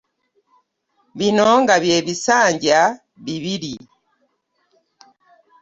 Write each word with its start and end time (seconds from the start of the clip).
Bino 1.17 1.47
nga 1.61 1.75
by'ebisanja 1.83 2.79
bibiri. 3.23 3.75